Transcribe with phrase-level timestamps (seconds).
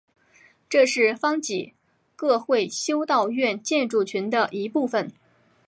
[0.67, 1.75] 这是方济
[2.15, 5.11] 各会修道院建筑群的一部分。